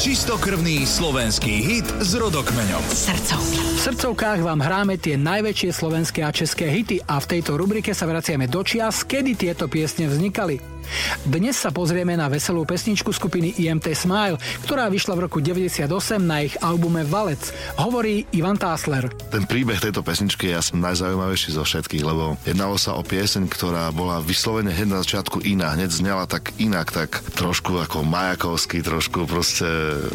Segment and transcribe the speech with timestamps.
[0.00, 2.80] Čistokrvný slovenský hit s rodokmeňom.
[2.88, 3.60] Srdcovky.
[3.60, 8.08] V srdcovkách vám hráme tie najväčšie slovenské a české hity a v tejto rubrike sa
[8.08, 10.80] vraciame do čias, kedy tieto piesne vznikali.
[11.22, 15.86] Dnes sa pozrieme na veselú pesničku skupiny IMT Smile, ktorá vyšla v roku 98
[16.18, 17.52] na ich albume Valec.
[17.78, 19.06] Hovorí Ivan Tásler.
[19.30, 23.90] Ten príbeh tejto pesničky je asi najzaujímavejší zo všetkých, lebo jednalo sa o pieseň, ktorá
[23.94, 29.30] bola vyslovene hneď na začiatku iná, hneď znela tak inak, tak trošku ako majakovský, trošku
[29.30, 29.68] proste,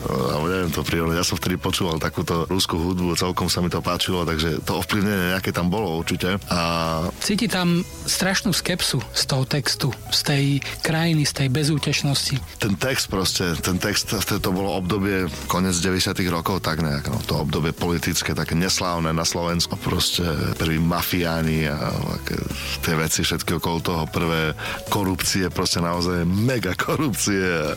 [0.08, 1.20] alebo neviem to prírodne.
[1.20, 5.36] Ja som vtedy počúval takúto rúskú hudbu, celkom sa mi to páčilo, takže to ovplyvnenie
[5.36, 6.40] nejaké tam bolo určite.
[6.50, 6.60] A...
[7.20, 10.44] Cíti tam strašnú skepsu z toho textu, z tej
[10.82, 12.36] krajiny, z tej bezútešnosti.
[12.60, 17.42] Ten text proste, ten text, to bolo obdobie konec 90 rokov, tak nejak, no, to
[17.42, 20.26] obdobie politické, také neslávne na Slovensku, proste
[20.58, 21.92] prví mafiáni a
[22.82, 24.54] tie veci všetky okolo toho, prvé
[24.90, 27.74] korupcie, proste naozaj mega korupcie a,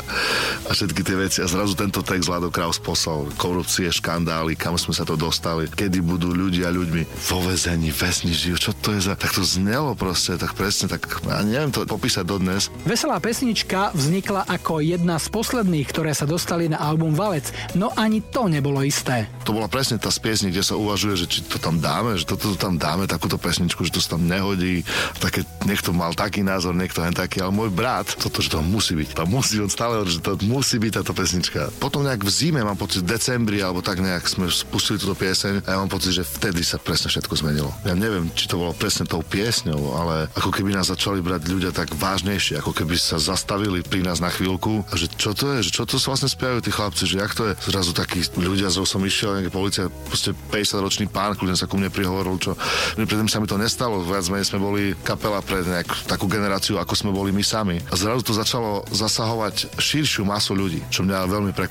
[0.69, 1.39] a všetky tie veci.
[1.43, 6.05] A zrazu tento text Lado Kraus poslal, korupcie, škandály, kam sme sa to dostali, kedy
[6.05, 9.17] budú ľudia ľuďmi vo vezení, vesni žijú, čo to je za...
[9.17, 12.69] Tak to znelo proste, tak presne, tak ja neviem to popísať dodnes.
[12.85, 18.21] Veselá pesnička vznikla ako jedna z posledných, ktoré sa dostali na album Valec, no ani
[18.21, 19.25] to nebolo isté.
[19.49, 20.21] To bola presne tá z
[20.53, 23.97] kde sa uvažuje, že či to tam dáme, že toto tam dáme, takúto pesničku, že
[23.97, 24.85] to sa tam nehodí.
[25.25, 28.93] Také, niekto mal taký názor, niekto len taký, ale môj brat, toto, že to musí
[28.93, 29.17] byť.
[29.17, 31.73] To musí, on stále že to musí byť táto pesnička.
[31.79, 35.63] Potom nejak v zime, mám pocit, v decembri, alebo tak nejak sme spustili túto pieseň
[35.63, 37.71] a ja mám pocit, že vtedy sa presne všetko zmenilo.
[37.87, 41.71] Ja neviem, či to bolo presne tou piesňou, ale ako keby nás začali brať ľudia
[41.71, 45.71] tak vážnejšie, ako keby sa zastavili pri nás na chvíľku a že čo to je,
[45.71, 47.55] že čo to vlastne spievajú tí chlapci, že jak to je.
[47.71, 51.79] Zrazu takí ľudia, zo som išiel, nejaká policia, proste 50 ročný pán, kľudne sa ku
[51.79, 52.59] mne prihovoril, čo
[52.99, 56.93] predtým sa mi to nestalo, viac menej sme boli kapela pre nejak takú generáciu, ako
[56.99, 57.79] sme boli my sami.
[57.89, 61.68] A zrazu to začalo zasahovať širšiu masu ľudí, čo mňa veľmi prekvapilo.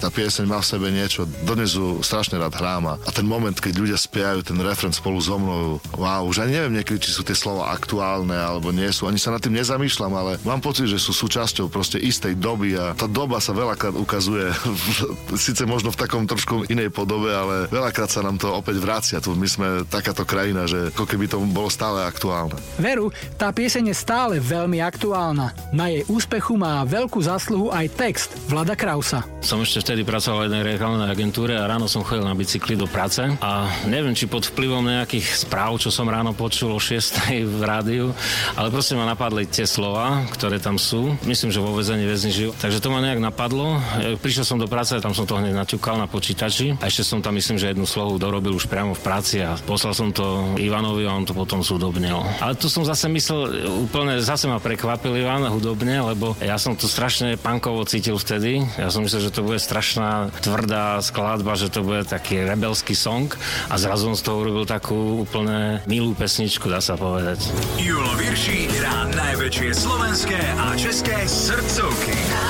[0.00, 3.98] Tá pieseň má v sebe niečo, dodnes strašne rád hrám a ten moment, keď ľudia
[4.00, 7.70] spievajú ten refren spolu so mnou, wow, už ani neviem niekedy, či sú tie slova
[7.70, 11.68] aktuálne alebo nie sú, ani sa nad tým nezamýšľam, ale mám pocit, že sú súčasťou
[11.68, 14.48] proste istej doby a tá doba sa veľakrát ukazuje,
[15.36, 19.18] síce možno v takom trošku inej podobe, ale veľakrát sa nám to opäť vracia.
[19.20, 22.56] Tu my sme takáto krajina, že ako keby to bolo stále aktuálne.
[22.80, 25.52] Veru, tá pieseň je stále veľmi aktuálna.
[25.74, 29.33] Na jej úspechu má veľkú zásluhu aj text Vlada Krausa.
[29.44, 32.88] Som ešte vtedy pracoval v jednej reklamnej agentúre a ráno som chodil na bicykli do
[32.88, 37.60] práce a neviem, či pod vplyvom nejakých správ, čo som ráno počul o 6 v
[37.60, 38.16] rádiu,
[38.56, 41.12] ale proste ma napadli tie slova, ktoré tam sú.
[41.28, 42.56] Myslím, že vo väzení väzni žijú.
[42.56, 43.84] Takže to ma nejak napadlo.
[44.00, 47.20] E, prišiel som do práce, tam som to hneď naťukal na počítači a ešte som
[47.20, 51.04] tam myslím, že jednu slohu dorobil už priamo v práci a poslal som to Ivanovi
[51.04, 52.16] a on to potom súdobnil.
[52.40, 56.88] Ale tu som zase myslel, úplne zase ma prekvapil Ivan hudobne, lebo ja som to
[56.88, 58.64] strašne pankovo cítil vtedy.
[58.80, 63.34] Ja som myslel, že to bude strašná tvrdá skladba, že to bude taký rebelský song
[63.66, 67.50] a zrazu on z toho urobil takú úplne milú pesničku, dá sa povedať.
[67.82, 72.14] Julo Virší hrá najväčšie slovenské a české srdcovky.
[72.30, 72.46] Na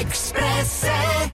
[0.00, 1.16] Expresse.